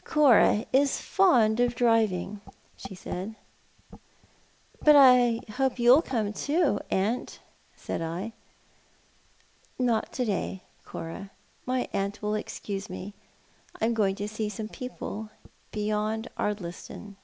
"Cora 0.04 0.66
is 0.74 1.00
fond 1.00 1.58
of 1.58 1.74
driving," 1.74 2.42
she 2.76 2.94
said." 2.94 3.34
But 4.84 5.38
you'll 5.78 6.02
come 6.02 6.34
too, 6.34 6.52
I 6.52 6.64
hope, 6.66 6.86
aunt,"' 6.90 7.38
said 7.76 8.02
I." 8.02 8.34
Not 9.78 10.12
to 10.12 10.26
day, 10.26 10.64
Cora. 10.84 11.30
My 11.64 11.88
aunt 11.94 12.20
will 12.20 12.34
excuse 12.34 12.90
me. 12.90 13.14
I 13.80 13.86
am 13.86 13.94
going 13.94 14.16
to 14.16 14.28
see 14.28 14.50
some 14.50 14.68
peoj^Ie 14.68 15.30
beyond 15.72 16.28
Ardliston." 16.38 17.16